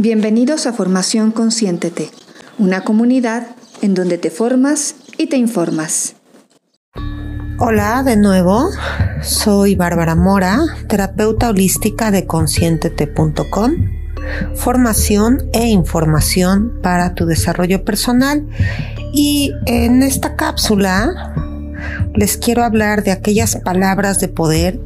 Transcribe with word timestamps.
Bienvenidos 0.00 0.68
a 0.68 0.72
Formación 0.72 1.32
Consciéntete, 1.32 2.12
una 2.56 2.82
comunidad 2.82 3.48
en 3.82 3.94
donde 3.94 4.16
te 4.16 4.30
formas 4.30 4.94
y 5.16 5.26
te 5.26 5.36
informas. 5.38 6.14
Hola 7.58 8.04
de 8.04 8.16
nuevo, 8.16 8.70
soy 9.22 9.74
Bárbara 9.74 10.14
Mora, 10.14 10.60
terapeuta 10.88 11.48
holística 11.48 12.12
de 12.12 12.26
conscientete.com, 12.26 13.72
formación 14.54 15.50
e 15.52 15.66
información 15.66 16.78
para 16.80 17.16
tu 17.16 17.26
desarrollo 17.26 17.84
personal 17.84 18.46
y 19.12 19.52
en 19.66 20.04
esta 20.04 20.36
cápsula 20.36 21.34
les 22.14 22.36
quiero 22.36 22.62
hablar 22.62 23.02
de 23.02 23.10
aquellas 23.10 23.56
palabras 23.56 24.20
de 24.20 24.28
poder 24.28 24.78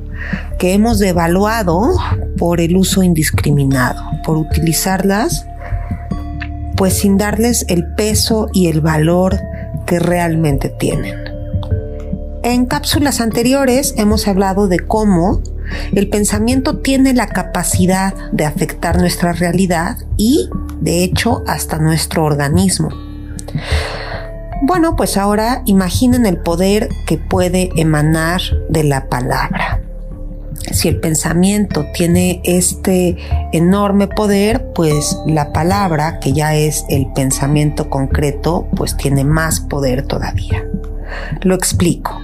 que 0.59 0.75
hemos 0.75 0.99
devaluado 0.99 1.93
por 2.39 2.61
el 2.61 2.77
uso 2.77 3.03
indiscriminado, 3.03 4.03
por 4.25 4.37
utilizarlas 4.37 5.47
pues 6.83 6.95
sin 6.95 7.17
darles 7.17 7.65
el 7.69 7.87
peso 7.95 8.49
y 8.53 8.67
el 8.67 8.81
valor 8.81 9.39
que 9.87 10.01
realmente 10.01 10.69
tienen. 10.69 11.15
En 12.43 12.67
cápsulas 12.67 13.21
anteriores 13.21 13.95
hemos 13.97 14.27
hablado 14.27 14.67
de 14.67 14.81
cómo 14.81 15.43
el 15.95 16.09
pensamiento 16.09 16.79
tiene 16.79 17.15
la 17.15 17.29
capacidad 17.29 18.15
de 18.33 18.47
afectar 18.47 18.99
nuestra 18.99 19.33
realidad 19.33 19.97
y, 20.17 20.51
de 20.81 21.05
hecho, 21.05 21.45
hasta 21.47 21.79
nuestro 21.79 22.25
organismo. 22.25 22.89
Bueno, 24.63 24.97
pues 24.97 25.17
ahora 25.17 25.63
imaginen 25.67 26.27
el 26.27 26.39
poder 26.39 26.89
que 27.07 27.17
puede 27.17 27.71
emanar 27.77 28.41
de 28.69 28.83
la 28.83 29.09
palabra 29.09 29.82
si 30.73 30.89
el 30.89 31.01
pensamiento 31.01 31.87
tiene 31.95 32.41
este 32.45 33.17
enorme 33.53 34.09
poder, 34.09 34.73
pues 34.75 35.19
la 35.27 35.53
palabra, 35.53 36.19
que 36.21 36.33
ya 36.33 36.55
es 36.55 36.85
el 36.89 37.13
pensamiento 37.13 37.91
concreto, 37.91 38.69
pues 38.77 38.97
tiene 38.97 39.25
más 39.25 39.61
poder 39.61 40.07
todavía. 40.07 40.65
Lo 41.43 41.55
explico. 41.55 42.21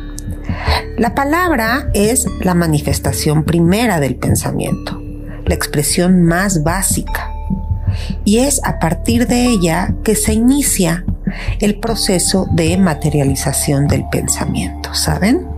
La 0.96 1.14
palabra 1.14 1.90
es 1.94 2.26
la 2.40 2.54
manifestación 2.54 3.44
primera 3.44 4.00
del 4.00 4.16
pensamiento, 4.16 5.00
la 5.44 5.54
expresión 5.54 6.22
más 6.22 6.62
básica. 6.62 7.32
Y 8.24 8.38
es 8.38 8.60
a 8.64 8.78
partir 8.78 9.26
de 9.26 9.46
ella 9.46 9.94
que 10.02 10.14
se 10.14 10.32
inicia 10.32 11.04
el 11.60 11.78
proceso 11.78 12.46
de 12.52 12.76
materialización 12.78 13.86
del 13.86 14.08
pensamiento, 14.08 14.94
¿saben? 14.94 15.57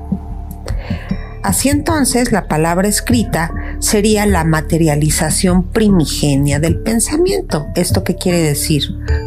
Así 1.43 1.71
entonces 1.71 2.33
la 2.33 2.49
palabra 2.49 2.89
escrita 2.89 3.53
sería 3.79 4.27
la 4.27 4.45
materialización 4.45 5.63
primigenia 5.65 6.61
del 6.61 6.79
pensamiento. 6.81 7.67
¿Esto 7.75 8.05
qué 8.05 8.17
quiere 8.17 8.43
decir? 8.43 8.83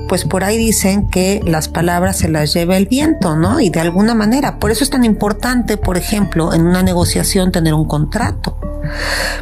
Pues 0.07 0.25
por 0.25 0.43
ahí 0.43 0.57
dicen 0.57 1.09
que 1.09 1.41
las 1.45 1.69
palabras 1.69 2.17
se 2.17 2.29
las 2.29 2.53
lleva 2.53 2.77
el 2.77 2.85
viento, 2.85 3.35
¿no? 3.35 3.59
Y 3.59 3.69
de 3.69 3.79
alguna 3.79 4.13
manera, 4.13 4.59
por 4.59 4.69
eso 4.69 4.83
es 4.83 4.89
tan 4.89 5.05
importante, 5.05 5.77
por 5.77 5.97
ejemplo, 5.97 6.53
en 6.53 6.65
una 6.65 6.83
negociación 6.83 7.51
tener 7.51 7.73
un 7.73 7.87
contrato, 7.87 8.57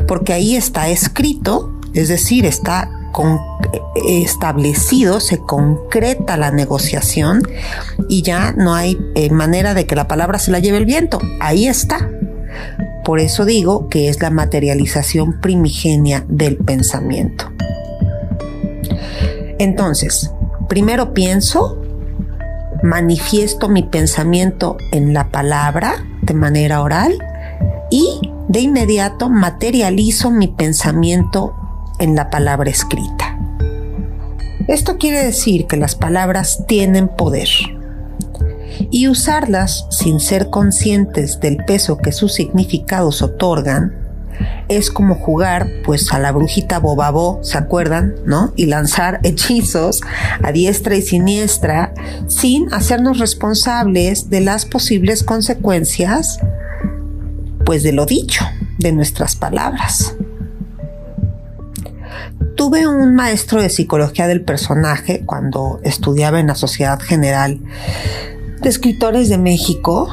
porque 0.08 0.34
ahí 0.34 0.56
está 0.56 0.88
escrito, 0.88 1.78
es 1.94 2.08
decir, 2.08 2.46
está 2.46 2.90
establecido, 4.06 5.20
se 5.20 5.38
concreta 5.40 6.38
la 6.38 6.52
negociación 6.52 7.44
y 8.08 8.22
ya 8.22 8.54
no 8.54 8.74
hay 8.74 8.98
eh, 9.16 9.30
manera 9.32 9.74
de 9.74 9.86
que 9.86 9.96
la 9.96 10.08
palabra 10.08 10.40
se 10.40 10.52
la 10.52 10.60
lleve 10.60 10.78
el 10.78 10.86
viento. 10.86 11.20
Ahí 11.40 11.68
está. 11.68 12.10
Por 13.04 13.20
eso 13.20 13.46
digo 13.46 13.90
que 13.90 14.10
es 14.10 14.22
la 14.22 14.30
materialización 14.30 15.40
primigenia 15.42 16.26
del 16.28 16.58
pensamiento. 16.58 17.52
Entonces, 19.58 20.32
primero 20.68 21.14
pienso, 21.14 21.82
manifiesto 22.84 23.70
mi 23.70 23.84
pensamiento 23.84 24.78
en 24.92 25.14
la 25.14 25.30
palabra 25.30 26.06
de 26.22 26.34
manera 26.34 26.82
oral 26.82 27.18
y 27.90 28.32
de 28.48 28.60
inmediato 28.60 29.30
materializo 29.30 30.32
mi 30.32 30.48
pensamiento 30.48 31.54
en 32.00 32.16
la 32.16 32.30
palabra 32.30 32.70
escrita. 32.70 33.38
Esto 34.68 34.98
quiere 34.98 35.24
decir 35.24 35.68
que 35.68 35.78
las 35.78 35.96
palabras 35.96 36.66
tienen 36.68 37.08
poder 37.08 37.50
y 38.92 39.08
usarlas 39.08 39.86
sin 39.90 40.20
ser 40.20 40.50
conscientes 40.50 41.40
del 41.40 41.58
peso 41.58 41.98
que 41.98 42.12
sus 42.12 42.34
significados 42.34 43.22
otorgan, 43.22 44.02
es 44.70 44.90
como 44.90 45.16
jugar 45.16 45.68
pues 45.84 46.12
a 46.14 46.20
la 46.20 46.32
brujita 46.32 46.80
bobabó, 46.80 47.40
¿se 47.44 47.58
acuerdan? 47.58 48.16
¿No? 48.26 48.54
Y 48.56 48.66
lanzar 48.66 49.20
hechizos 49.24 50.02
a 50.44 50.52
diestra 50.52 50.96
y 50.96 51.02
siniestra 51.02 51.94
sin 52.28 52.74
hacernos 52.74 53.20
responsables 53.20 54.30
de 54.30 54.42
las 54.42 54.66
posibles 54.66 55.24
consecuencias 55.24 56.40
pues 57.66 57.84
de 57.84 57.92
lo 57.92 58.06
dicho, 58.06 58.46
de 58.80 58.92
nuestras 58.92 59.36
palabras. 59.36 60.16
Tuve 62.56 62.88
un 62.88 63.16
maestro 63.16 63.62
de 63.62 63.70
psicología 63.70 64.28
del 64.28 64.42
personaje 64.42 65.24
cuando 65.26 65.80
estudiaba 65.84 66.40
en 66.40 66.48
la 66.48 66.56
Sociedad 66.56 67.00
General 67.00 67.60
de 68.62 68.70
escritores 68.70 69.30
de 69.30 69.38
México. 69.38 70.08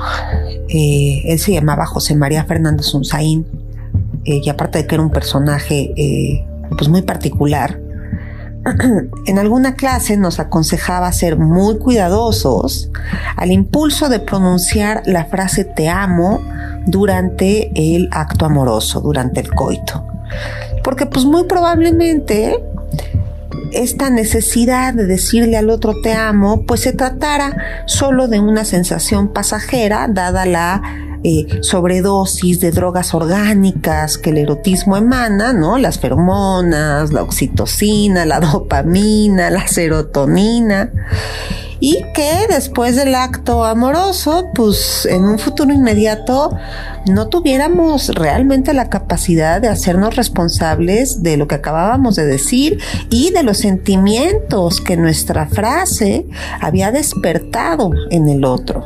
Eh, 0.69 1.22
él 1.25 1.38
se 1.38 1.53
llamaba 1.53 1.86
José 1.86 2.14
María 2.14 2.44
Fernández 2.44 2.92
Unzaín, 2.94 3.47
eh, 4.25 4.41
y 4.42 4.48
aparte 4.48 4.78
de 4.78 4.86
que 4.86 4.94
era 4.94 5.04
un 5.04 5.10
personaje 5.10 5.92
eh, 5.97 6.47
pues 6.76 6.88
muy 6.88 7.03
particular, 7.03 7.81
en 9.26 9.38
alguna 9.38 9.75
clase 9.75 10.16
nos 10.16 10.41
aconsejaba 10.41 11.10
ser 11.12 11.38
muy 11.38 11.78
cuidadosos 11.78 12.91
al 13.37 13.53
impulso 13.53 14.08
de 14.08 14.20
pronunciar 14.20 15.03
la 15.06 15.25
frase 15.26 15.64
te 15.64 15.88
amo 15.88 16.41
durante 16.87 17.70
el 17.75 18.08
acto 18.10 18.44
amoroso, 18.47 19.00
durante 19.00 19.41
el 19.41 19.54
coito. 19.54 20.04
Porque 20.82 21.06
pues 21.06 21.25
muy 21.25 21.44
probablemente 21.44 22.62
esta 23.72 24.10
necesidad 24.10 24.94
de 24.94 25.06
decirle 25.06 25.56
al 25.56 25.70
otro 25.70 25.94
te 26.02 26.12
amo, 26.12 26.64
pues 26.66 26.80
se 26.80 26.92
tratara 26.92 27.84
solo 27.86 28.28
de 28.28 28.40
una 28.40 28.64
sensación 28.64 29.32
pasajera, 29.32 30.08
dada 30.08 30.46
la 30.46 30.82
eh, 31.24 31.46
sobredosis 31.62 32.60
de 32.60 32.70
drogas 32.70 33.12
orgánicas 33.12 34.18
que 34.18 34.30
el 34.30 34.38
erotismo 34.38 34.96
emana, 34.96 35.52
¿no? 35.52 35.76
Las 35.78 35.98
feromonas, 35.98 37.12
la 37.12 37.22
oxitocina, 37.22 38.24
la 38.24 38.40
dopamina, 38.40 39.50
la 39.50 39.66
serotonina 39.66 40.92
y 41.80 42.02
que 42.14 42.46
después 42.48 42.96
del 42.96 43.14
acto 43.14 43.64
amoroso, 43.64 44.46
pues 44.54 45.06
en 45.06 45.24
un 45.24 45.38
futuro 45.38 45.72
inmediato 45.72 46.56
no 47.06 47.28
tuviéramos 47.28 48.08
realmente 48.08 48.72
la 48.74 48.88
capacidad 48.88 49.60
de 49.60 49.68
hacernos 49.68 50.16
responsables 50.16 51.22
de 51.22 51.36
lo 51.36 51.46
que 51.46 51.56
acabábamos 51.56 52.16
de 52.16 52.26
decir 52.26 52.78
y 53.10 53.30
de 53.30 53.42
los 53.42 53.58
sentimientos 53.58 54.80
que 54.80 54.96
nuestra 54.96 55.46
frase 55.46 56.26
había 56.60 56.90
despertado 56.90 57.90
en 58.10 58.28
el 58.28 58.44
otro. 58.44 58.84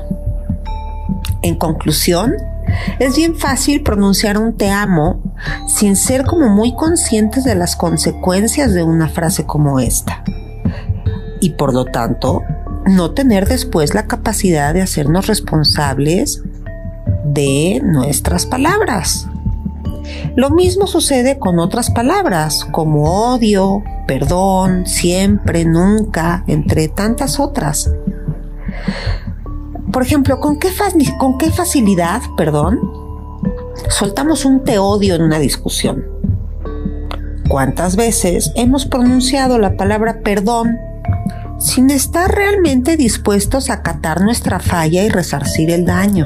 En 1.43 1.57
conclusión, 1.57 2.35
es 2.99 3.17
bien 3.17 3.37
fácil 3.37 3.83
pronunciar 3.83 4.39
un 4.39 4.57
te 4.57 4.71
amo 4.71 5.21
sin 5.67 5.97
ser 5.97 6.25
como 6.25 6.49
muy 6.49 6.75
conscientes 6.75 7.45
de 7.45 7.55
las 7.55 7.75
consecuencias 7.75 8.73
de 8.73 8.83
una 8.83 9.09
frase 9.09 9.45
como 9.45 9.81
esta. 9.81 10.23
Y 11.41 11.51
por 11.51 11.75
lo 11.75 11.85
tanto, 11.85 12.43
no 12.93 13.13
tener 13.13 13.49
después 13.49 13.95
la 13.95 14.07
capacidad 14.07 14.75
de 14.75 14.83
hacernos 14.83 15.27
responsables 15.27 16.43
de 17.25 17.81
nuestras 17.83 18.47
palabras. 18.47 19.27
Lo 20.37 20.51
mismo 20.51 20.87
sucede 20.87 21.39
con 21.39 21.59
otras 21.59 21.91
palabras 21.91 22.67
como 22.71 23.33
odio, 23.33 23.83
perdón, 24.07 24.87
siempre, 24.87 25.65
nunca, 25.65 26.45
entre 26.47 26.89
tantas 26.89 27.39
otras. 27.39 27.91
Por 29.93 30.03
ejemplo, 30.03 30.41
¿con 30.41 30.59
qué, 30.59 30.71
facilidad, 31.51 32.23
perdón, 32.37 32.81
soltamos 33.89 34.45
un 34.45 34.65
te 34.65 34.79
odio 34.79 35.15
en 35.15 35.23
una 35.23 35.39
discusión? 35.39 36.05
¿Cuántas 37.49 37.97
veces 37.97 38.53
hemos 38.55 38.87
pronunciado 38.87 39.59
la 39.59 39.77
palabra 39.77 40.21
perdón 40.23 40.79
sin 41.63 41.91
estar 41.91 42.35
realmente 42.35 42.97
dispuestos 42.97 43.71
a 43.71 43.75
acatar 43.75 44.21
nuestra 44.21 44.59
falla 44.59 45.05
y 45.05 45.09
resarcir 45.09 45.71
el 45.71 45.85
daño. 45.85 46.25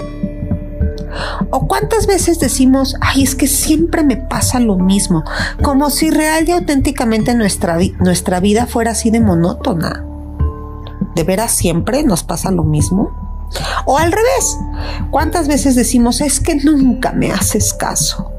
¿O 1.50 1.66
cuántas 1.66 2.06
veces 2.06 2.38
decimos, 2.40 2.96
ay, 3.00 3.22
es 3.22 3.34
que 3.34 3.46
siempre 3.46 4.02
me 4.02 4.16
pasa 4.16 4.60
lo 4.60 4.76
mismo, 4.76 5.24
como 5.62 5.90
si 5.90 6.10
real 6.10 6.48
y 6.48 6.52
auténticamente 6.52 7.34
nuestra, 7.34 7.78
nuestra 8.00 8.40
vida 8.40 8.66
fuera 8.66 8.92
así 8.92 9.10
de 9.10 9.20
monótona? 9.20 10.04
¿De 11.14 11.24
veras 11.24 11.52
siempre 11.52 12.02
nos 12.02 12.22
pasa 12.22 12.50
lo 12.50 12.64
mismo? 12.64 13.10
O 13.84 13.96
al 13.96 14.12
revés, 14.12 14.58
¿cuántas 15.10 15.48
veces 15.48 15.74
decimos, 15.74 16.20
es 16.20 16.40
que 16.40 16.56
nunca 16.56 17.12
me 17.12 17.32
haces 17.32 17.72
caso? 17.72 18.32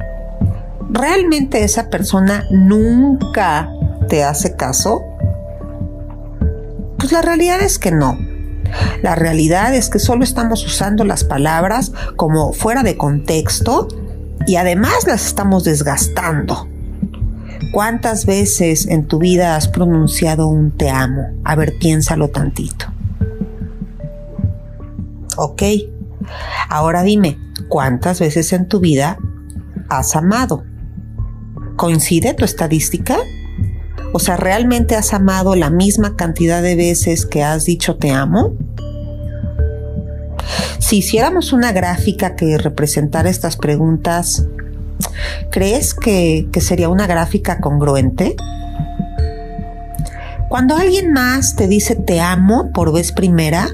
Realmente 0.89 1.63
esa 1.63 1.89
persona 1.89 2.43
nunca 2.51 3.69
te 4.09 4.23
hace 4.23 4.55
caso? 4.55 5.01
Pues 6.97 7.11
la 7.11 7.21
realidad 7.21 7.61
es 7.61 7.79
que 7.79 7.91
no. 7.91 8.17
La 9.01 9.15
realidad 9.15 9.73
es 9.73 9.89
que 9.89 9.99
solo 9.99 10.23
estamos 10.23 10.65
usando 10.65 11.05
las 11.05 11.23
palabras 11.23 11.93
como 12.15 12.53
fuera 12.53 12.83
de 12.83 12.97
contexto 12.97 13.87
y 14.45 14.55
además 14.55 15.05
las 15.05 15.25
estamos 15.25 15.63
desgastando. 15.63 16.67
¿Cuántas 17.71 18.25
veces 18.25 18.87
en 18.87 19.05
tu 19.07 19.19
vida 19.19 19.55
has 19.55 19.67
pronunciado 19.67 20.47
un 20.47 20.71
te 20.71 20.89
amo? 20.89 21.29
A 21.43 21.55
ver, 21.55 21.77
piénsalo 21.79 22.29
tantito. 22.29 22.87
Ok, 25.35 25.63
ahora 26.69 27.03
dime, 27.03 27.37
¿cuántas 27.67 28.19
veces 28.19 28.53
en 28.53 28.67
tu 28.67 28.79
vida 28.79 29.17
has 29.89 30.15
amado? 30.15 30.63
¿Coincide 31.75 32.33
tu 32.33 32.43
estadística? 32.43 33.17
O 34.13 34.19
sea, 34.19 34.37
¿realmente 34.37 34.95
has 34.95 35.13
amado 35.13 35.55
la 35.55 35.69
misma 35.69 36.15
cantidad 36.15 36.61
de 36.61 36.75
veces 36.75 37.25
que 37.25 37.43
has 37.43 37.65
dicho 37.65 37.97
te 37.97 38.11
amo? 38.11 38.55
Si 40.79 40.97
hiciéramos 40.97 41.53
una 41.53 41.71
gráfica 41.71 42.35
que 42.35 42.57
representara 42.57 43.29
estas 43.29 43.57
preguntas, 43.57 44.45
¿crees 45.51 45.93
que, 45.93 46.47
que 46.51 46.61
sería 46.61 46.89
una 46.89 47.07
gráfica 47.07 47.59
congruente? 47.59 48.35
Cuando 50.49 50.77
alguien 50.77 51.11
más 51.11 51.55
te 51.55 51.67
dice 51.67 51.95
te 51.95 52.21
amo 52.21 52.71
por 52.73 52.93
vez 52.93 53.11
primera, 53.11 53.67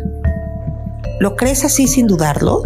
¿lo 1.19 1.35
crees 1.35 1.63
así 1.63 1.88
sin 1.88 2.07
dudarlo? 2.07 2.63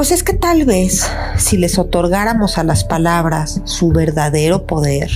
Pues 0.00 0.12
es 0.12 0.22
que 0.22 0.32
tal 0.32 0.64
vez 0.64 1.06
si 1.36 1.58
les 1.58 1.78
otorgáramos 1.78 2.56
a 2.56 2.64
las 2.64 2.84
palabras 2.84 3.60
su 3.64 3.90
verdadero 3.90 4.66
poder, 4.66 5.10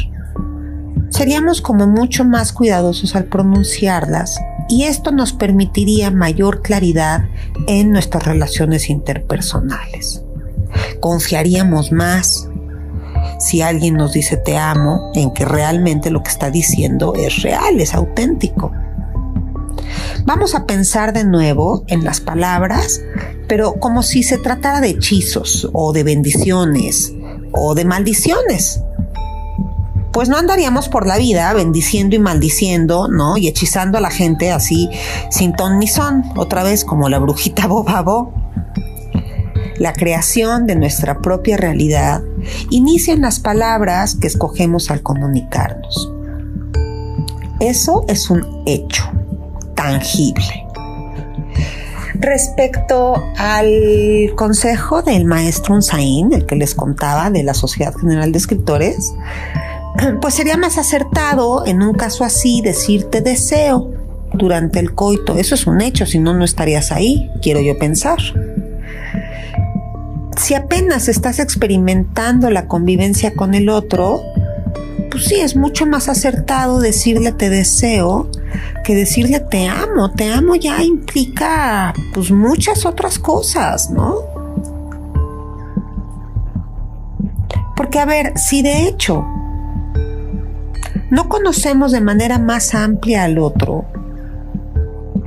seríamos 1.09 1.63
como 1.63 1.87
mucho 1.87 2.27
más 2.27 2.53
cuidadosos 2.53 3.17
al 3.17 3.25
pronunciarlas 3.25 4.39
y 4.69 4.83
esto 4.83 5.11
nos 5.11 5.33
permitiría 5.33 6.11
mayor 6.11 6.61
claridad 6.61 7.25
en 7.67 7.93
nuestras 7.93 8.27
relaciones 8.27 8.91
interpersonales. 8.91 10.23
Confiaríamos 11.01 11.91
más 11.91 12.51
si 13.39 13.63
alguien 13.63 13.95
nos 13.95 14.13
dice 14.13 14.37
te 14.37 14.59
amo 14.59 15.13
en 15.15 15.33
que 15.33 15.47
realmente 15.47 16.11
lo 16.11 16.23
que 16.23 16.31
está 16.31 16.51
diciendo 16.51 17.15
es 17.17 17.41
real, 17.41 17.81
es 17.81 17.95
auténtico. 17.95 18.71
Vamos 20.27 20.55
a 20.55 20.65
pensar 20.65 21.13
de 21.13 21.25
nuevo 21.25 21.85
en 21.87 22.03
las 22.03 22.21
palabras, 22.21 23.03
pero 23.47 23.75
como 23.75 24.03
si 24.03 24.23
se 24.23 24.39
tratara 24.39 24.81
de 24.81 24.89
hechizos 24.89 25.69
o 25.75 25.93
de 25.93 26.03
bendiciones 26.03 27.13
o 27.53 27.75
de 27.75 27.85
maldiciones 27.85 28.81
pues 30.15 30.29
no 30.29 30.37
andaríamos 30.37 30.89
por 30.89 31.09
la 31.09 31.19
vida 31.19 31.53
bendiciendo 31.53 32.15
y 32.15 32.21
maldiciendo, 32.21 33.09
¿no? 33.09 33.37
Y 33.37 33.49
hechizando 33.49 33.99
a 33.99 34.01
la 34.01 34.11
gente 34.11 34.53
así 34.53 34.89
sin 35.29 35.55
ton 35.55 35.81
ni 35.81 35.89
son, 35.89 36.23
otra 36.37 36.63
vez 36.63 36.85
como 36.85 37.09
la 37.09 37.19
brujita 37.19 37.67
bobabo. 37.69 38.33
La 39.77 39.93
creación 39.93 40.69
de 40.69 40.77
nuestra 40.77 41.19
propia 41.19 41.57
realidad 41.57 42.23
inicia 42.71 43.13
en 43.13 43.23
las 43.23 43.41
palabras 43.41 44.15
que 44.15 44.29
escogemos 44.29 44.89
al 44.93 45.03
comunicarnos. 45.03 46.13
Eso 47.59 48.05
es 48.07 48.31
un 48.31 48.63
hecho 48.67 49.11
tangible. 49.85 50.67
Respecto 52.15 53.23
al 53.37 54.33
consejo 54.35 55.03
del 55.03 55.27
maestro 55.27 55.75
Unzaín, 55.75 56.33
el 56.33 56.47
que 56.47 56.57
les 56.57 56.75
contaba 56.75 57.31
de 57.31 57.43
la 57.43 57.53
Sociedad 57.53 57.95
General 57.95 58.33
de 58.33 58.39
Escritores, 58.39 59.13
pues 60.23 60.35
sería 60.35 60.57
más 60.57 60.79
acertado 60.79 61.67
en 61.67 61.83
un 61.83 61.93
caso 61.93 62.25
así 62.25 62.63
decirte 62.63 63.21
deseo 63.21 63.91
durante 64.33 64.81
el 64.81 64.95
coito. 64.95 65.37
Eso 65.37 65.55
es 65.55 65.67
un 65.67 65.83
hecho, 65.83 66.07
si 66.07 66.19
no, 66.19 66.33
no 66.33 66.45
estarías 66.45 66.91
ahí, 66.91 67.31
quiero 67.43 67.61
yo 67.61 67.79
pensar. 67.79 68.19
Si 70.39 70.55
apenas 70.55 71.09
estás 71.09 71.39
experimentando 71.41 72.49
la 72.51 72.69
convivencia 72.69 73.35
con 73.35 73.55
el 73.55 73.69
otro, 73.69 74.23
pues 75.11 75.27
sí, 75.27 75.37
es 75.37 75.57
mucho 75.57 75.85
más 75.85 76.09
acertado 76.09 76.81
decirle 76.81 77.33
te 77.33 77.51
deseo 77.51 78.31
que 78.85 78.95
decirle 78.95 79.41
te 79.41 79.69
amo. 79.69 80.11
Te 80.13 80.33
amo 80.33 80.55
ya 80.55 80.83
implica 80.83 81.93
pues 82.13 82.31
muchas 82.31 82.87
otras 82.87 83.19
cosas, 83.19 83.91
¿no? 83.91 84.17
Porque 87.77 87.99
a 87.99 88.05
ver, 88.05 88.39
si 88.39 88.63
de 88.63 88.87
hecho 88.87 89.25
no 91.11 91.29
conocemos 91.29 91.93
de 91.93 92.01
manera 92.01 92.39
más 92.39 92.75
amplia 92.75 93.25
al 93.25 93.39
otro, 93.39 93.85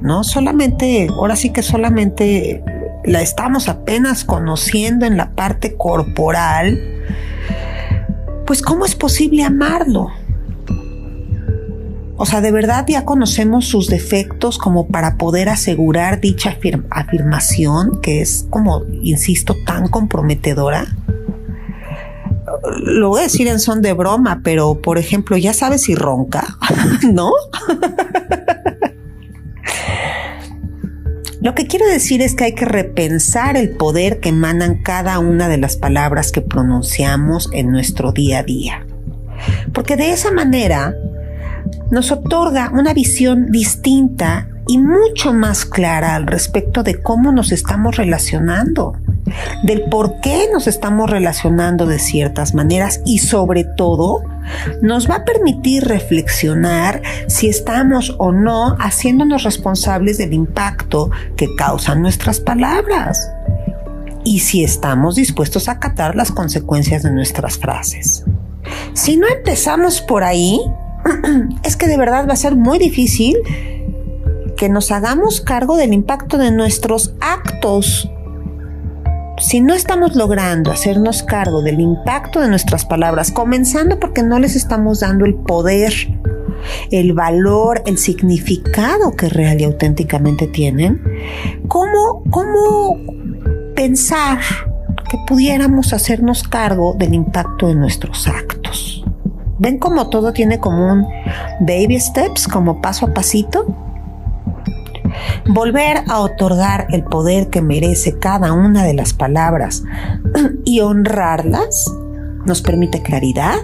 ¿no? 0.02 0.24
Solamente, 0.24 1.08
ahora 1.10 1.36
sí 1.36 1.52
que 1.52 1.64
solamente 1.64 2.64
la 3.04 3.22
estamos 3.22 3.70
apenas 3.70 4.26
conociendo 4.26 5.06
en 5.06 5.18
la 5.18 5.32
parte 5.32 5.76
corporal, 5.78 6.80
pues 8.46 8.62
¿cómo 8.62 8.86
es 8.86 8.96
posible 8.96 9.44
amarlo? 9.44 10.10
O 12.18 12.26
sea, 12.26 12.42
de 12.42 12.52
verdad 12.52 12.86
ya 12.88 13.06
conocemos 13.06 13.66
sus 13.66 13.88
defectos 13.88 14.58
como 14.58 14.88
para 14.88 15.18
poder 15.18 15.50
asegurar 15.50 16.20
dicha 16.20 16.58
afirmación 16.90 18.02
que 18.02 18.22
es 18.22 18.48
como, 18.50 18.84
insisto, 19.02 19.56
tan 19.66 19.88
comprometedora 19.88 20.88
lo 22.82 23.10
voy 23.10 23.20
a 23.22 23.24
decir 23.24 23.48
en 23.48 23.60
son 23.60 23.82
de 23.82 23.94
broma, 23.94 24.42
pero 24.44 24.82
por 24.82 24.98
ejemplo, 24.98 25.38
ya 25.38 25.54
sabes 25.54 25.84
si 25.84 25.96
ronca, 25.96 26.58
¿no? 27.12 27.32
Lo 31.42 31.54
que 31.54 31.68
quiero 31.68 31.88
decir 31.88 32.22
es 32.22 32.36
que 32.36 32.46
hay 32.46 32.56
que 32.56 32.66
repensar 32.66 33.58
el 33.58 33.70
poder 33.70 34.20
que 34.20 34.30
emanan 34.30 34.82
cada 34.82 35.20
una 35.20 35.48
de 35.48 35.58
las 35.58 35.78
palabras 35.78 36.32
que 36.32 36.42
pronunciamos 36.42 37.50
en 37.54 37.72
nuestro 37.72 38.12
día 38.12 38.40
a 38.40 38.44
día. 38.44 38.86
Porque 39.72 39.96
de 39.96 40.12
esa 40.12 40.32
manera 40.32 40.96
nos 41.92 42.12
otorga 42.12 42.72
una 42.74 42.94
visión 42.94 43.52
distinta 43.52 44.48
y 44.68 44.78
mucho 44.78 45.34
más 45.34 45.66
clara 45.66 46.16
al 46.16 46.28
respecto 46.28 46.84
de 46.84 47.02
cómo 47.02 47.32
nos 47.32 47.52
estamos 47.52 47.96
relacionando 47.96 48.98
del 49.64 49.84
por 49.84 50.20
qué 50.22 50.48
nos 50.52 50.68
estamos 50.68 51.10
relacionando 51.10 51.86
de 51.86 52.00
ciertas 52.00 52.54
maneras 52.54 53.02
y 53.06 53.20
sobre 53.20 53.64
todo 53.64 54.24
nos 54.82 55.10
va 55.10 55.16
a 55.16 55.26
permitir 55.26 55.84
reflexionar 55.84 57.02
si 57.28 57.48
estamos 57.48 58.16
o 58.18 58.32
no 58.32 58.78
haciéndonos 58.80 59.44
responsables 59.44 60.18
del 60.18 60.34
impacto 60.34 61.12
que 61.36 61.48
causan 61.56 62.02
nuestras 62.02 62.40
palabras 62.40 63.32
y 64.24 64.40
si 64.40 64.64
estamos 64.64 65.16
dispuestos 65.16 65.68
a 65.68 65.74
acatar 65.74 66.16
las 66.16 66.32
consecuencias 66.32 67.04
de 67.04 67.12
nuestras 67.12 67.58
frases. 67.58 68.26
Si 68.94 69.16
no 69.16 69.28
empezamos 69.28 70.02
por 70.02 70.24
ahí, 70.24 70.60
es 71.64 71.76
que 71.76 71.88
de 71.88 71.98
verdad 71.98 72.28
va 72.28 72.34
a 72.34 72.38
ser 72.38 72.56
muy 72.56 72.80
difícil 72.80 73.38
que 74.56 74.70
nos 74.70 74.92
hagamos 74.92 75.42
cargo 75.42 75.78
del 75.78 75.94
impacto 75.94 76.38
de 76.38 76.52
nuestros 76.52 77.14
actos 77.22 78.10
si 79.40 79.62
no 79.62 79.74
estamos 79.74 80.16
logrando 80.16 80.72
hacernos 80.72 81.22
cargo 81.22 81.62
del 81.62 81.80
impacto 81.80 82.42
de 82.42 82.50
nuestras 82.50 82.86
palabras, 82.86 83.32
comenzando 83.32 84.00
porque 84.00 84.24
no 84.24 84.40
les 84.40 84.56
estamos 84.56 85.02
dando 85.02 85.26
el 85.26 85.36
poder, 85.36 85.94
el 86.90 87.14
valor, 87.14 87.84
el 87.86 88.00
significado 88.00 89.16
que 89.16 89.30
real 89.30 89.62
y 89.62 89.66
auténticamente 89.66 90.48
tienen, 90.48 91.02
¿cómo, 91.68 92.24
cómo 92.32 93.00
pensar 93.76 94.40
que 95.10 95.18
pudiéramos 95.28 95.94
hacernos 95.94 96.44
cargo 96.44 96.96
del 96.98 97.14
impacto 97.14 97.68
de 97.68 97.76
nuestros 97.76 98.28
actos? 98.28 98.57
¿Ven 99.60 99.80
cómo 99.80 100.10
todo 100.10 100.34
tiene 100.34 100.60
como 100.60 100.92
un 100.92 101.08
baby 101.62 102.00
steps, 102.00 102.48
como 102.48 102.82
paso 102.82 103.08
a 103.08 103.14
pasito? 103.14 103.66
Volver 105.48 106.04
a 106.08 106.20
otorgar 106.20 106.88
el 106.92 107.04
poder 107.04 107.50
que 107.50 107.62
merece 107.62 108.20
cada 108.20 108.54
una 108.54 108.84
de 108.84 108.94
las 108.94 109.14
palabras 109.14 109.84
y 110.66 110.82
honrarlas 110.82 111.92
nos 112.46 112.62
permite 112.62 113.02
claridad 113.02 113.60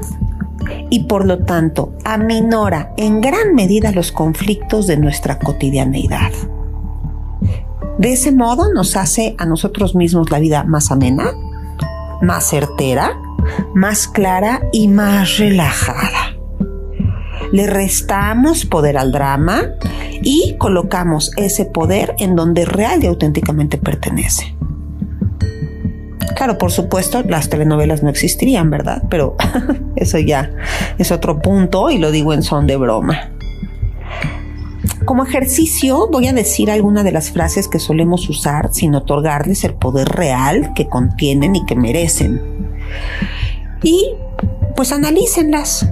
y 0.90 1.04
por 1.04 1.26
lo 1.26 1.40
tanto 1.40 1.94
aminora 2.06 2.94
en 2.98 3.22
gran 3.22 3.54
medida 3.54 3.92
los 3.92 4.12
conflictos 4.12 4.88
de 4.88 4.98
nuestra 4.98 5.40
cotidianeidad. 5.40 6.32
De 7.98 8.14
ese 8.14 8.32
modo 8.32 8.74
nos 8.74 8.96
hace 8.96 9.36
a 9.38 9.46
nosotros 9.46 9.96
mismos 9.96 10.32
la 10.32 10.40
vida 10.40 10.64
más 10.64 10.92
amena, 10.92 11.32
más 12.22 12.50
certera, 12.50 13.18
más 13.74 14.08
clara 14.08 14.62
y 14.72 14.88
más 14.88 15.38
relajada. 15.38 16.36
Le 17.52 17.68
restamos 17.68 18.66
poder 18.66 18.98
al 18.98 19.12
drama 19.12 19.62
y 20.22 20.56
colocamos 20.58 21.32
ese 21.38 21.66
poder 21.66 22.16
en 22.20 22.36
donde 22.36 22.66
real 22.66 23.04
y 23.04 23.08
auténticamente 23.08 23.78
pertenece. 23.78 24.56
Claro, 26.36 26.58
por 26.58 26.72
supuesto, 26.72 27.22
las 27.24 27.50
telenovelas 27.50 28.04
no 28.04 28.10
existirían, 28.10 28.70
¿verdad? 28.70 29.04
Pero 29.10 29.36
eso 29.96 30.18
ya 30.18 30.52
es 30.98 31.12
otro 31.12 31.40
punto 31.40 31.90
y 31.90 32.00
lo 32.00 32.12
digo 32.12 32.34
en 32.34 32.44
son 32.44 32.68
de 32.68 32.76
broma. 32.76 33.30
Como 35.06 35.24
ejercicio 35.24 36.08
voy 36.10 36.28
a 36.28 36.34
decir 36.34 36.72
algunas 36.72 37.04
de 37.04 37.12
las 37.12 37.32
frases 37.32 37.68
que 37.68 37.80
solemos 37.80 38.30
usar 38.30 38.74
sin 38.74 38.96
otorgarles 38.96 39.64
el 39.64 39.74
poder 39.74 40.08
real 40.08 40.74
que 40.76 40.88
contienen 40.88 41.56
y 41.56 41.66
que 41.66 41.76
merecen. 41.76 42.42
Y 43.84 44.16
pues 44.76 44.92
analícenlas 44.92 45.88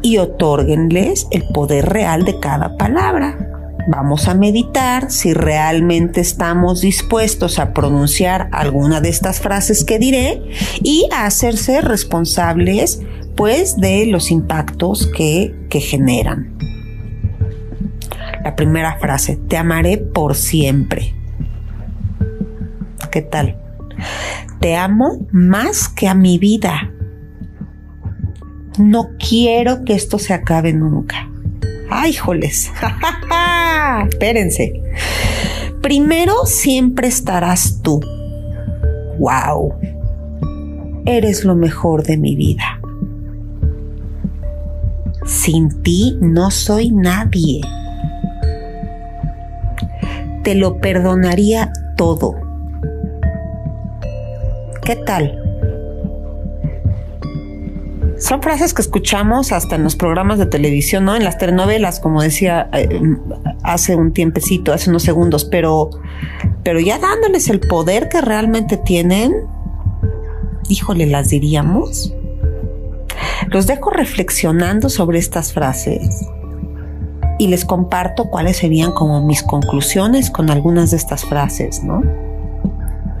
y 0.00 0.18
otórguenles 0.18 1.26
el 1.30 1.44
poder 1.44 1.86
real 1.86 2.24
de 2.24 2.38
cada 2.40 2.76
palabra. 2.76 3.48
Vamos 3.88 4.28
a 4.28 4.34
meditar 4.34 5.10
si 5.10 5.34
realmente 5.34 6.20
estamos 6.20 6.82
dispuestos 6.82 7.58
a 7.58 7.74
pronunciar 7.74 8.48
alguna 8.52 9.00
de 9.00 9.08
estas 9.08 9.40
frases 9.40 9.84
que 9.84 9.98
diré 9.98 10.40
y 10.82 11.08
a 11.12 11.26
hacerse 11.26 11.80
responsables 11.80 13.00
pues 13.34 13.76
de 13.76 14.06
los 14.06 14.30
impactos 14.30 15.10
que, 15.16 15.66
que 15.68 15.80
generan. 15.80 16.56
La 18.44 18.54
primera 18.54 18.98
frase, 18.98 19.36
te 19.36 19.56
amaré 19.56 19.98
por 19.98 20.36
siempre. 20.36 21.14
¿Qué 23.10 23.22
tal? 23.22 23.58
Te 24.60 24.76
amo 24.76 25.26
más 25.32 25.88
que 25.88 26.08
a 26.08 26.14
mi 26.14 26.38
vida. 26.38 26.92
No 28.78 29.10
quiero 29.18 29.84
que 29.84 29.94
esto 29.94 30.18
se 30.18 30.32
acabe 30.32 30.72
nunca. 30.72 31.28
¡Ay, 31.90 32.14
joles! 32.14 32.70
Espérense. 34.08 34.82
Primero 35.82 36.46
siempre 36.46 37.08
estarás 37.08 37.82
tú. 37.82 38.00
¡Wow! 39.18 39.74
Eres 41.04 41.44
lo 41.44 41.54
mejor 41.54 42.02
de 42.04 42.16
mi 42.16 42.34
vida. 42.34 42.80
Sin 45.26 45.82
ti 45.82 46.16
no 46.20 46.50
soy 46.50 46.90
nadie. 46.90 47.60
Te 50.42 50.54
lo 50.54 50.78
perdonaría 50.78 51.72
todo. 51.96 52.36
¿Qué 54.84 54.96
tal? 54.96 55.41
Son 58.22 58.40
frases 58.40 58.72
que 58.72 58.82
escuchamos 58.82 59.50
hasta 59.50 59.74
en 59.74 59.82
los 59.82 59.96
programas 59.96 60.38
de 60.38 60.46
televisión, 60.46 61.04
¿no? 61.04 61.16
En 61.16 61.24
las 61.24 61.38
telenovelas, 61.38 61.98
como 61.98 62.22
decía 62.22 62.70
eh, 62.72 63.00
hace 63.64 63.96
un 63.96 64.12
tiempecito, 64.12 64.72
hace 64.72 64.90
unos 64.90 65.02
segundos, 65.02 65.44
pero, 65.44 65.90
pero 66.62 66.78
ya 66.78 67.00
dándoles 67.00 67.48
el 67.48 67.58
poder 67.58 68.08
que 68.08 68.20
realmente 68.20 68.76
tienen, 68.76 69.34
híjole, 70.68 71.06
las 71.06 71.30
diríamos. 71.30 72.14
Los 73.48 73.66
dejo 73.66 73.90
reflexionando 73.90 74.88
sobre 74.88 75.18
estas 75.18 75.52
frases 75.52 76.24
y 77.40 77.48
les 77.48 77.64
comparto 77.64 78.26
cuáles 78.30 78.58
serían 78.58 78.92
como 78.92 79.26
mis 79.26 79.42
conclusiones 79.42 80.30
con 80.30 80.48
algunas 80.48 80.92
de 80.92 80.96
estas 80.96 81.24
frases, 81.24 81.82
¿no? 81.82 82.02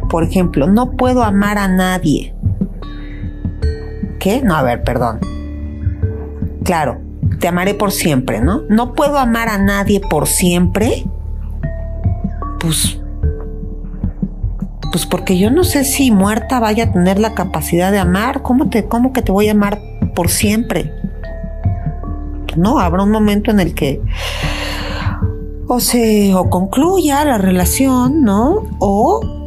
Por 0.08 0.22
ejemplo, 0.22 0.68
no 0.68 0.92
puedo 0.92 1.24
amar 1.24 1.58
a 1.58 1.66
nadie 1.66 2.36
qué? 4.22 4.40
No, 4.40 4.54
a 4.54 4.62
ver, 4.62 4.84
perdón. 4.84 5.18
Claro, 6.64 7.00
te 7.40 7.48
amaré 7.48 7.74
por 7.74 7.90
siempre, 7.90 8.40
¿no? 8.40 8.62
No 8.68 8.94
puedo 8.94 9.18
amar 9.18 9.48
a 9.48 9.58
nadie 9.58 10.00
por 10.00 10.28
siempre. 10.28 11.04
Pues 12.60 13.00
pues 14.92 15.06
porque 15.06 15.38
yo 15.38 15.50
no 15.50 15.64
sé 15.64 15.84
si 15.84 16.10
muerta 16.10 16.60
vaya 16.60 16.84
a 16.84 16.92
tener 16.92 17.18
la 17.18 17.34
capacidad 17.34 17.90
de 17.90 17.98
amar. 17.98 18.42
¿Cómo, 18.42 18.68
te, 18.68 18.84
cómo 18.84 19.14
que 19.14 19.22
te 19.22 19.32
voy 19.32 19.48
a 19.48 19.52
amar 19.52 19.80
por 20.14 20.28
siempre? 20.28 20.92
No, 22.56 22.78
habrá 22.78 23.02
un 23.02 23.10
momento 23.10 23.50
en 23.50 23.58
el 23.58 23.74
que 23.74 24.02
o 25.66 25.80
se 25.80 26.34
o 26.34 26.50
concluya 26.50 27.24
la 27.24 27.38
relación, 27.38 28.22
¿no? 28.22 28.68
O 28.78 29.41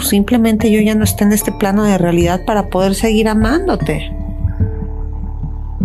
pues 0.00 0.08
simplemente 0.08 0.70
yo 0.70 0.80
ya 0.80 0.94
no 0.94 1.04
esté 1.04 1.24
en 1.24 1.32
este 1.32 1.52
plano 1.52 1.84
de 1.84 1.98
realidad 1.98 2.46
para 2.46 2.70
poder 2.70 2.94
seguir 2.94 3.28
amándote. 3.28 4.10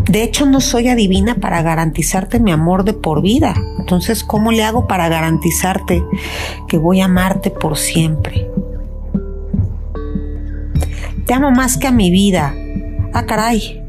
De 0.06 0.24
hecho, 0.24 0.46
no 0.46 0.62
soy 0.62 0.88
adivina 0.88 1.36
para 1.36 1.62
garantizarte 1.62 2.40
mi 2.40 2.54
amor 2.54 2.86
de 2.86 2.94
por 2.94 3.22
vida. 3.22 3.54
Entonces, 3.78 4.24
¿cómo 4.24 4.54
le 4.54 4.64
hago 4.64 4.88
para 4.88 5.10
garantizarte 5.10 6.02
que 6.70 6.78
voy 6.78 7.02
a 7.02 7.06
amarte 7.06 7.50
por 7.50 7.76
siempre? 7.76 8.50
Te 11.26 11.34
amo 11.34 11.52
más 11.52 11.76
que 11.76 11.88
a 11.88 11.92
mi 11.92 12.10
vida. 12.10 12.56
Ah, 13.12 13.26
caray. 13.26 13.84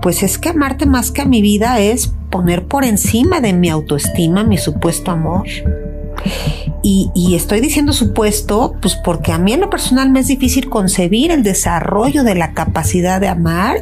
Pues 0.00 0.22
es 0.22 0.38
que 0.38 0.48
amarte 0.48 0.86
más 0.86 1.10
que 1.10 1.20
a 1.20 1.26
mi 1.26 1.42
vida 1.42 1.80
es 1.80 2.14
poner 2.30 2.66
por 2.66 2.82
encima 2.82 3.42
de 3.42 3.52
mi 3.52 3.68
autoestima 3.68 4.42
mi 4.42 4.56
supuesto 4.56 5.10
amor. 5.10 5.44
Y, 6.82 7.34
estoy 7.34 7.60
diciendo 7.60 7.94
supuesto, 7.94 8.74
pues 8.82 8.94
porque 8.94 9.32
a 9.32 9.38
mí 9.38 9.54
en 9.54 9.60
lo 9.60 9.70
personal 9.70 10.10
me 10.10 10.20
es 10.20 10.26
difícil 10.26 10.68
concebir 10.68 11.30
el 11.30 11.42
desarrollo 11.42 12.24
de 12.24 12.34
la 12.34 12.52
capacidad 12.52 13.20
de 13.20 13.28
amar 13.28 13.76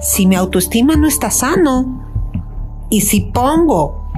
si 0.00 0.26
mi 0.26 0.36
autoestima 0.36 0.94
no 0.94 1.08
está 1.08 1.30
sano. 1.32 2.86
Y 2.90 3.00
si 3.00 3.22
pongo 3.22 4.08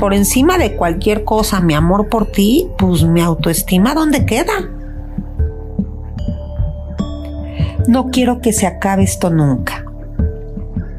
por 0.00 0.14
encima 0.14 0.58
de 0.58 0.74
cualquier 0.74 1.24
cosa 1.24 1.60
mi 1.60 1.74
amor 1.74 2.08
por 2.08 2.26
ti, 2.26 2.68
pues 2.76 3.04
mi 3.04 3.20
autoestima 3.20 3.94
¿dónde 3.94 4.26
queda? 4.26 4.52
No 7.86 8.10
quiero 8.10 8.40
que 8.40 8.52
se 8.52 8.66
acabe 8.66 9.04
esto 9.04 9.30
nunca 9.30 9.87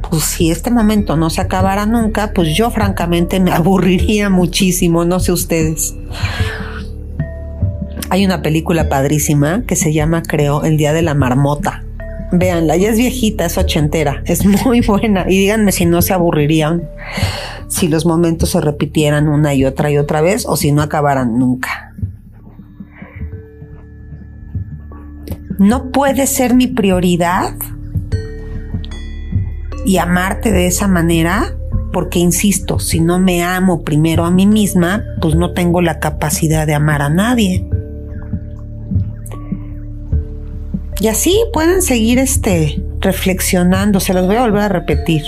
pues 0.09 0.23
si 0.23 0.51
este 0.51 0.71
momento 0.71 1.15
no 1.15 1.29
se 1.29 1.41
acabara 1.41 1.85
nunca, 1.85 2.31
pues 2.33 2.55
yo 2.55 2.71
francamente 2.71 3.39
me 3.39 3.51
aburriría 3.53 4.29
muchísimo, 4.29 5.05
no 5.05 5.19
sé 5.19 5.31
ustedes. 5.31 5.95
Hay 8.09 8.25
una 8.25 8.41
película 8.41 8.89
padrísima 8.89 9.63
que 9.67 9.75
se 9.75 9.93
llama, 9.93 10.23
creo, 10.23 10.63
El 10.63 10.77
Día 10.77 10.93
de 10.93 11.03
la 11.03 11.13
Marmota. 11.13 11.83
Véanla, 12.31 12.75
ya 12.75 12.89
es 12.89 12.97
viejita, 12.97 13.45
es 13.45 13.57
ochentera, 13.57 14.21
es 14.25 14.45
muy 14.65 14.81
buena. 14.81 15.25
Y 15.27 15.37
díganme 15.37 15.71
si 15.71 15.85
no 15.85 16.01
se 16.01 16.13
aburrirían 16.13 16.89
si 17.67 17.87
los 17.87 18.05
momentos 18.05 18.49
se 18.49 18.61
repitieran 18.61 19.27
una 19.27 19.53
y 19.53 19.63
otra 19.63 19.91
y 19.91 19.97
otra 19.97 20.21
vez 20.21 20.45
o 20.47 20.57
si 20.57 20.71
no 20.71 20.81
acabaran 20.81 21.37
nunca. 21.37 21.93
No 25.59 25.91
puede 25.91 26.25
ser 26.25 26.55
mi 26.55 26.67
prioridad 26.67 27.53
y 29.89 29.97
amarte 29.97 30.51
de 30.51 30.67
esa 30.67 30.87
manera, 30.87 31.55
porque 31.91 32.19
insisto, 32.19 32.77
si 32.77 32.99
no 32.99 33.17
me 33.17 33.43
amo 33.43 33.81
primero 33.81 34.23
a 34.23 34.29
mí 34.29 34.45
misma, 34.45 35.03
pues 35.19 35.33
no 35.33 35.53
tengo 35.53 35.81
la 35.81 35.99
capacidad 35.99 36.67
de 36.67 36.75
amar 36.75 37.01
a 37.01 37.09
nadie. 37.09 37.67
Y 40.99 41.07
así 41.07 41.41
pueden 41.53 41.81
seguir 41.81 42.19
este 42.19 42.83
reflexionando, 42.99 43.99
se 43.99 44.13
los 44.13 44.27
voy 44.27 44.35
a 44.35 44.41
volver 44.41 44.61
a 44.61 44.69
repetir. 44.69 45.23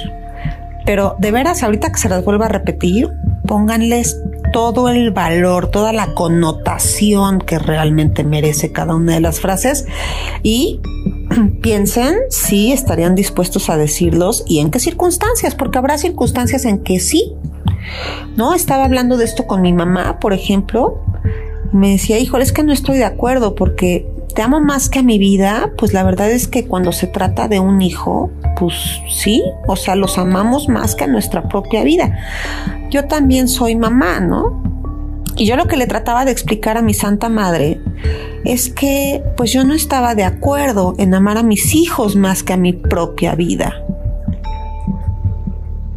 Pero 0.85 1.15
de 1.17 1.31
veras, 1.31 1.63
ahorita 1.63 1.91
que 1.91 1.97
se 1.97 2.07
las 2.07 2.23
vuelva 2.23 2.45
a 2.45 2.49
repetir, 2.49 3.09
pónganles 3.47 4.15
todo 4.53 4.89
el 4.89 5.09
valor, 5.09 5.71
toda 5.71 5.91
la 5.91 6.13
connotación 6.13 7.39
que 7.39 7.57
realmente 7.57 8.23
merece 8.23 8.71
cada 8.71 8.93
una 8.93 9.15
de 9.15 9.21
las 9.21 9.39
frases 9.39 9.87
y 10.43 10.81
piensen 11.61 12.15
si 12.29 12.71
estarían 12.71 13.15
dispuestos 13.15 13.69
a 13.69 13.77
decirlos 13.77 14.43
y 14.47 14.59
en 14.59 14.71
qué 14.71 14.79
circunstancias, 14.79 15.55
porque 15.55 15.77
habrá 15.77 15.97
circunstancias 15.97 16.65
en 16.65 16.83
que 16.83 16.99
sí. 16.99 17.33
No, 18.35 18.53
estaba 18.53 18.85
hablando 18.85 19.17
de 19.17 19.25
esto 19.25 19.47
con 19.47 19.61
mi 19.61 19.73
mamá, 19.73 20.19
por 20.19 20.33
ejemplo, 20.33 21.01
me 21.71 21.91
decía, 21.91 22.19
híjole, 22.19 22.43
es 22.43 22.51
que 22.51 22.63
no 22.63 22.73
estoy 22.73 22.97
de 22.97 23.05
acuerdo 23.05 23.55
porque 23.55 24.07
te 24.33 24.41
amo 24.41 24.59
más 24.59 24.89
que 24.89 24.99
a 24.99 25.03
mi 25.03 25.17
vida, 25.17 25.71
pues 25.77 25.93
la 25.93 26.03
verdad 26.03 26.31
es 26.31 26.47
que 26.47 26.67
cuando 26.67 26.91
se 26.91 27.07
trata 27.07 27.47
de 27.47 27.59
un 27.59 27.81
hijo, 27.81 28.29
pues 28.57 28.75
sí, 29.09 29.43
o 29.67 29.75
sea, 29.75 29.95
los 29.95 30.17
amamos 30.17 30.69
más 30.69 30.95
que 30.95 31.05
a 31.05 31.07
nuestra 31.07 31.47
propia 31.47 31.83
vida. 31.83 32.17
Yo 32.89 33.05
también 33.05 33.47
soy 33.47 33.75
mamá, 33.75 34.19
¿no? 34.19 34.70
Y 35.35 35.45
yo 35.45 35.55
lo 35.55 35.67
que 35.67 35.77
le 35.77 35.87
trataba 35.87 36.25
de 36.25 36.31
explicar 36.31 36.77
a 36.77 36.81
mi 36.81 36.93
santa 36.93 37.29
madre 37.29 37.81
es 38.43 38.71
que 38.71 39.23
pues 39.37 39.51
yo 39.51 39.63
no 39.63 39.73
estaba 39.73 40.15
de 40.15 40.23
acuerdo 40.23 40.93
en 40.97 41.13
amar 41.13 41.37
a 41.37 41.43
mis 41.43 41.73
hijos 41.75 42.15
más 42.15 42.43
que 42.43 42.53
a 42.53 42.57
mi 42.57 42.73
propia 42.73 43.35
vida. 43.35 43.73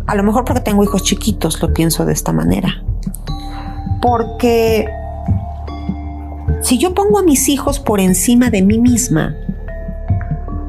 A 0.07 0.14
lo 0.14 0.23
mejor 0.23 0.45
porque 0.45 0.61
tengo 0.61 0.85
hijos 0.85 1.03
chiquitos 1.03 1.61
lo 1.62 1.73
pienso 1.73 2.05
de 2.05 2.12
esta 2.12 2.33
manera. 2.33 2.83
Porque 4.03 4.87
si 6.61 6.79
yo 6.79 6.95
pongo 6.95 7.19
a 7.19 7.23
mis 7.23 7.49
hijos 7.49 7.81
por 7.81 8.00
encima 8.00 8.50
de 8.50 8.62
mí 8.62 8.79
misma, 8.79 9.35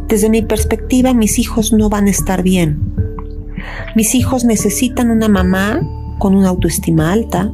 desde 0.08 0.30
mi 0.30 0.42
perspectiva 0.42 1.14
mis 1.14 1.38
hijos 1.40 1.74
no 1.74 1.90
van 1.90 2.08
a 2.08 2.12
estar 2.12 2.44
bien. 2.44 2.94
Mis 3.96 4.16
hijos 4.16 4.46
necesitan 4.46 5.10
una 5.10 5.28
mamá 5.28 5.82
con 6.20 6.36
una 6.36 6.50
autoestima 6.50 7.12
alta, 7.12 7.52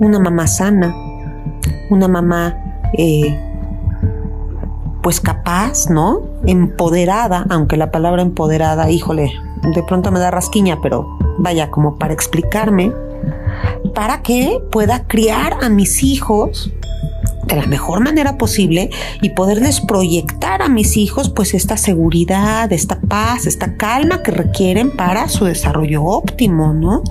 una 0.00 0.18
mamá 0.18 0.46
sana, 0.46 0.94
una 1.90 2.08
mamá 2.08 2.56
eh, 2.94 3.38
pues 5.02 5.20
capaz, 5.20 5.88
¿no? 5.88 6.22
Empoderada, 6.46 7.46
aunque 7.48 7.76
la 7.76 7.90
palabra 7.90 8.22
empoderada, 8.22 8.90
híjole, 8.90 9.32
de 9.62 9.82
pronto 9.82 10.10
me 10.10 10.18
da 10.18 10.30
rasquiña, 10.30 10.80
pero 10.82 11.18
vaya, 11.38 11.70
como 11.70 11.96
para 11.96 12.12
explicarme, 12.12 12.92
para 13.94 14.22
que 14.22 14.58
pueda 14.72 15.06
criar 15.06 15.62
a 15.62 15.68
mis 15.68 16.02
hijos 16.02 16.72
de 17.46 17.56
la 17.56 17.66
mejor 17.66 18.00
manera 18.00 18.38
posible 18.38 18.90
y 19.22 19.30
poderles 19.30 19.80
proyectar 19.80 20.62
a 20.62 20.68
mis 20.68 20.96
hijos 20.96 21.30
pues 21.30 21.54
esta 21.54 21.76
seguridad, 21.76 22.72
esta 22.72 23.00
paz, 23.00 23.46
esta 23.46 23.76
calma 23.76 24.22
que 24.22 24.30
requieren 24.30 24.90
para 24.90 25.28
su 25.28 25.44
desarrollo 25.44 26.04
óptimo, 26.04 26.72
¿no? 26.72 27.02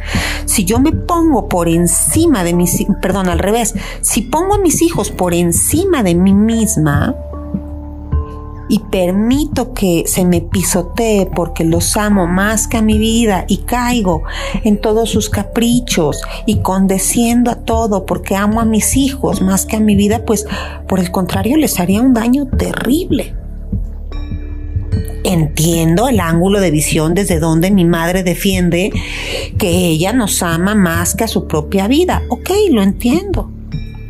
Si 0.45 0.65
yo 0.65 0.79
me 0.79 0.91
pongo 0.91 1.47
por 1.47 1.67
encima 1.67 2.43
de 2.43 2.53
mis, 2.53 2.85
perdón, 3.01 3.29
al 3.29 3.39
revés, 3.39 3.75
si 4.01 4.21
pongo 4.21 4.55
a 4.55 4.59
mis 4.59 4.81
hijos 4.81 5.11
por 5.11 5.33
encima 5.33 6.03
de 6.03 6.15
mí 6.15 6.33
misma, 6.33 7.15
y 8.69 8.79
permito 8.79 9.73
que 9.73 10.03
se 10.05 10.23
me 10.23 10.41
pisotee 10.41 11.25
porque 11.25 11.63
los 11.63 11.97
amo 11.97 12.27
más 12.27 12.67
que 12.67 12.77
a 12.77 12.81
mi 12.81 12.97
vida 12.97 13.45
y 13.47 13.57
caigo 13.57 14.23
en 14.63 14.79
todos 14.79 15.09
sus 15.09 15.29
caprichos 15.29 16.21
y 16.45 16.59
condeciendo 16.59 17.51
a 17.51 17.55
todo 17.55 18.05
porque 18.05 18.35
amo 18.35 18.61
a 18.61 18.65
mis 18.65 18.95
hijos 18.95 19.41
más 19.41 19.65
que 19.65 19.75
a 19.75 19.79
mi 19.79 19.95
vida, 19.95 20.23
pues 20.25 20.45
por 20.87 20.99
el 20.99 21.11
contrario 21.11 21.57
les 21.57 21.79
haría 21.79 22.01
un 22.01 22.13
daño 22.13 22.45
terrible. 22.45 23.35
Entiendo 25.23 26.07
el 26.07 26.19
ángulo 26.19 26.61
de 26.61 26.71
visión 26.71 27.13
desde 27.13 27.39
donde 27.39 27.71
mi 27.71 27.85
madre 27.85 28.23
defiende 28.23 28.91
que 29.57 29.69
ella 29.69 30.13
nos 30.13 30.41
ama 30.41 30.75
más 30.75 31.13
que 31.13 31.25
a 31.25 31.27
su 31.27 31.45
propia 31.45 31.87
vida. 31.87 32.21
Ok, 32.29 32.51
lo 32.71 32.81
entiendo. 32.81 33.51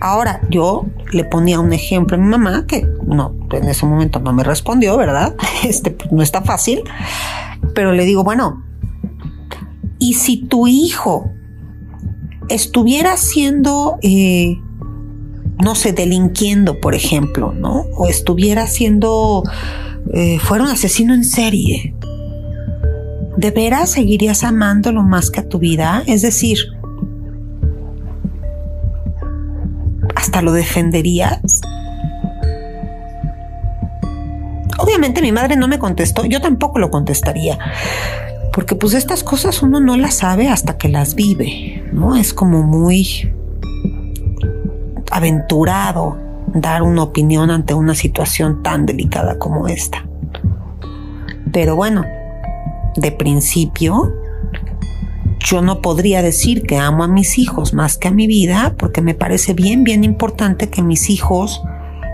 Ahora, 0.02 0.42
yo 0.50 0.86
le 1.12 1.26
ponía 1.26 1.60
un 1.60 1.74
ejemplo 1.74 2.16
a 2.16 2.20
mi 2.20 2.28
mamá 2.28 2.66
que 2.68 2.88
no, 3.06 3.36
en 3.52 3.68
ese 3.68 3.86
momento 3.86 4.20
no 4.20 4.32
me 4.34 4.44
respondió, 4.44 4.98
¿verdad? 4.98 5.36
Este 5.64 5.92
pues, 5.92 6.12
no 6.12 6.22
está 6.22 6.42
fácil, 6.42 6.84
pero 7.76 7.92
le 7.92 8.06
digo, 8.06 8.24
bueno, 8.24 8.64
y 10.00 10.14
si 10.14 10.46
tu 10.46 10.68
hijo 10.68 11.32
estuviera 12.48 13.18
siendo, 13.18 13.98
eh, 14.02 14.58
no 15.62 15.76
sé, 15.76 15.92
delinquiendo, 15.92 16.80
por 16.80 16.96
ejemplo, 16.96 17.54
¿no? 17.54 17.82
O 17.98 18.08
estuviera 18.08 18.68
siendo, 18.68 19.44
eh, 20.14 20.40
fuera 20.40 20.64
un 20.64 20.70
asesino 20.70 21.14
en 21.14 21.26
serie, 21.26 21.94
¿de 23.36 23.52
veras 23.52 23.92
seguirías 23.92 24.46
amándolo 24.46 25.04
más 25.04 25.30
que 25.30 25.42
a 25.42 25.50
tu 25.50 25.60
vida? 25.60 26.04
Es 26.08 26.22
decir, 26.22 26.60
hasta 30.30 30.44
lo 30.44 30.52
defenderías? 30.52 31.42
Obviamente 34.78 35.24
mi 35.24 35.32
madre 35.32 35.56
no 35.56 35.68
me 35.68 35.80
contestó, 35.80 36.24
yo 36.24 36.40
tampoco 36.40 36.78
lo 36.78 36.92
contestaría, 36.92 37.58
porque 38.54 38.76
pues 38.76 38.94
estas 38.94 39.24
cosas 39.24 39.64
uno 39.64 39.80
no 39.80 39.98
las 39.98 40.18
sabe 40.18 40.48
hasta 40.48 40.78
que 40.78 40.88
las 40.88 41.16
vive, 41.16 41.84
¿no? 41.92 42.16
Es 42.16 42.36
como 42.36 42.62
muy 42.62 43.34
aventurado 45.10 46.20
dar 46.54 46.84
una 46.84 47.02
opinión 47.02 47.50
ante 47.50 47.74
una 47.74 47.96
situación 47.96 48.62
tan 48.62 48.86
delicada 48.86 49.40
como 49.40 49.68
esta. 49.68 50.08
Pero 51.52 51.76
bueno, 51.76 52.06
de 52.96 53.12
principio 53.12 54.14
yo 55.40 55.62
no 55.62 55.82
podría 55.82 56.22
decir 56.22 56.64
que 56.64 56.78
amo 56.78 57.04
a 57.04 57.08
mis 57.08 57.38
hijos 57.38 57.74
más 57.74 57.98
que 57.98 58.10
a 58.10 58.12
mi 58.12 58.28
vida 58.28 58.76
porque 58.78 59.02
me 59.02 59.14
parece 59.14 59.54
bien, 59.54 59.84
bien 59.84 60.04
importante 60.04 60.70
que 60.70 60.84
mis 60.84 61.10
hijos 61.10 61.62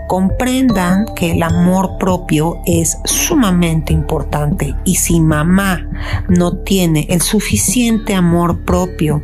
comprendan 0.08 1.06
que 1.16 1.32
el 1.32 1.42
amor 1.42 1.98
propio 1.98 2.60
es 2.64 2.98
sumamente 3.04 3.92
importante 3.92 4.74
y 4.84 4.94
si 4.96 5.20
mamá 5.20 5.88
no 6.28 6.58
tiene 6.58 7.06
el 7.10 7.20
suficiente 7.20 8.14
amor 8.14 8.64
propio 8.64 9.22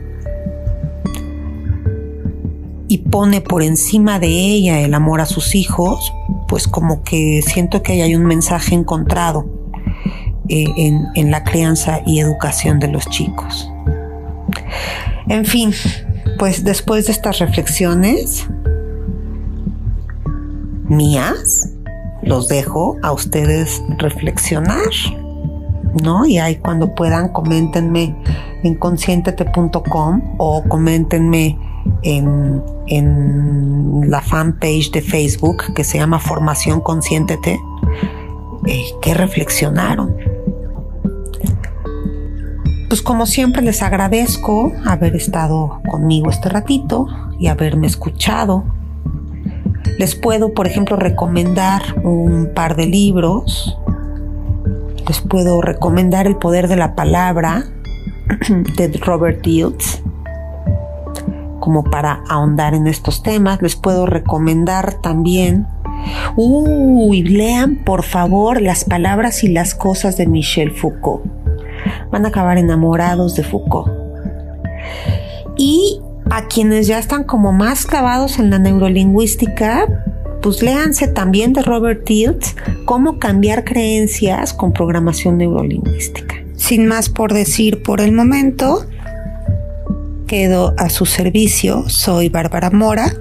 y 2.89 2.99
pone 2.99 3.41
por 3.41 3.63
encima 3.63 4.19
de 4.19 4.29
ella 4.29 4.81
el 4.81 4.93
amor 4.93 5.21
a 5.21 5.27
sus 5.27 5.55
hijos, 5.55 6.13
pues 6.49 6.69
como 6.69 7.03
que 7.05 7.41
siento 7.43 7.83
que 7.83 8.03
hay 8.03 8.15
un 8.15 8.27
mensaje 8.27 8.75
encontrado 8.75 9.47
eh, 10.49 10.67
en 11.15 11.31
la 11.31 11.45
crianza 11.45 12.03
y 12.05 12.19
educación 12.19 12.81
de 12.81 12.89
los 12.89 13.07
chicos. 13.07 13.73
En 15.29 15.45
fin, 15.45 15.73
pues 16.39 16.65
después 16.65 17.07
de 17.07 17.13
estas 17.13 17.39
reflexiones 17.39 18.47
mías, 20.89 21.73
los 22.23 22.49
dejo 22.49 22.97
a 23.03 23.13
ustedes 23.13 23.83
reflexionar, 23.99 24.91
¿no? 26.03 26.25
Y 26.25 26.39
ahí 26.39 26.57
cuando 26.57 26.95
puedan, 26.95 27.29
coméntenme 27.31 28.15
en 28.63 28.75
conscientete.com 28.77 30.37
o 30.39 30.63
coméntenme 30.69 31.59
en, 32.03 32.63
en, 32.87 34.11
la 34.11 34.21
fanpage 34.21 34.91
de 34.93 35.01
Facebook 35.01 35.73
que 35.75 35.85
se 35.85 35.99
llama 35.99 36.19
Formación 36.19 36.81
Consciéntete, 36.81 37.59
eh, 38.67 38.85
que 39.01 39.15
reflexionaron 39.15 40.32
pues 42.93 43.01
como 43.01 43.25
siempre 43.25 43.63
les 43.63 43.83
agradezco 43.83 44.71
haber 44.85 45.17
estado 45.17 45.81
conmigo 45.91 46.29
este 46.29 46.51
ratito 46.51 47.07
y 47.39 47.47
haberme 47.47 47.87
escuchado. 47.87 48.65
Les 49.99 50.15
puedo, 50.15 50.53
por 50.53 50.67
ejemplo, 50.67 50.97
recomendar 50.97 51.81
un 52.05 52.51
par 52.55 52.77
de 52.77 52.85
libros. 52.85 53.79
Les 55.09 55.23
puedo 55.23 55.63
recomendar 55.63 56.27
El 56.27 56.37
poder 56.37 56.69
de 56.69 56.77
la 56.77 56.95
palabra 56.95 57.65
de 58.77 59.01
Robert 59.03 59.43
Diltz 59.43 60.03
como 61.61 61.85
para 61.85 62.23
ahondar 62.29 62.75
en 62.75 62.87
estos 62.89 63.23
temas. 63.23 63.63
Les 63.63 63.75
puedo 63.75 64.05
recomendar 64.05 65.01
también 65.01 65.67
Uy, 66.37 67.23
lean 67.23 67.77
por 67.87 68.03
favor 68.03 68.61
las 68.61 68.85
palabras 68.85 69.45
y 69.45 69.49
las 69.49 69.75
cosas 69.75 70.19
de 70.19 70.27
Michel 70.27 70.73
Foucault 70.73 71.42
van 72.13 72.27
a 72.27 72.29
acabar 72.29 72.59
enamorados 72.59 73.35
de 73.35 73.43
Foucault. 73.43 73.91
Y 75.57 76.01
a 76.31 76.47
quienes 76.47 76.87
ya 76.87 76.99
están 76.99 77.25
como 77.25 77.53
más 77.53 77.85
clavados 77.85 78.39
en 78.39 78.51
la 78.51 78.59
neurolingüística, 78.59 79.87
pues 80.41 80.63
léanse 80.63 81.09
también 81.09 81.53
de 81.53 81.63
Robert 81.63 82.05
Tilts 82.05 82.55
cómo 82.85 83.19
cambiar 83.19 83.65
creencias 83.65 84.53
con 84.53 84.73
programación 84.73 85.39
neurolingüística. 85.39 86.37
Sin 86.57 86.87
más 86.87 87.09
por 87.09 87.33
decir 87.33 87.83
por 87.83 88.01
el 88.01 88.13
momento, 88.13 88.87
quedo 90.27 90.75
a 90.79 90.89
su 90.89 91.07
servicio. 91.07 91.89
Soy 91.89 92.29
Bárbara 92.29 92.71
Mora, 92.71 93.13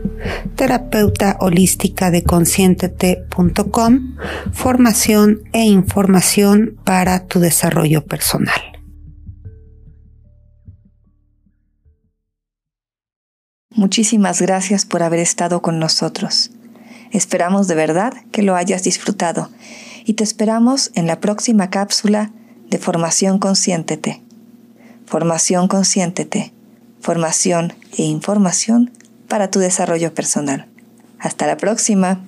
terapeuta 0.55 1.37
holística 1.39 2.11
de 2.11 2.23
conscientete.com, 2.23 4.15
formación 4.51 5.41
e 5.53 5.63
información 5.63 6.77
para 6.83 7.27
tu 7.27 7.39
desarrollo 7.39 8.05
personal. 8.05 8.70
Muchísimas 13.71 14.41
gracias 14.41 14.85
por 14.85 15.03
haber 15.03 15.19
estado 15.19 15.61
con 15.61 15.79
nosotros. 15.79 16.51
Esperamos 17.11 17.67
de 17.67 17.75
verdad 17.75 18.13
que 18.31 18.41
lo 18.41 18.55
hayas 18.55 18.83
disfrutado 18.83 19.49
y 20.05 20.13
te 20.13 20.23
esperamos 20.23 20.91
en 20.95 21.07
la 21.07 21.19
próxima 21.19 21.69
cápsula 21.69 22.31
de 22.69 22.77
Formación 22.77 23.39
Consciéntete. 23.39 24.21
Formación 25.05 25.67
Consciéntete 25.67 26.53
formación 27.01 27.73
e 27.97 28.03
información 28.03 28.91
para 29.27 29.49
tu 29.49 29.59
desarrollo 29.59 30.13
personal. 30.13 30.67
Hasta 31.19 31.47
la 31.47 31.57
próxima. 31.57 32.21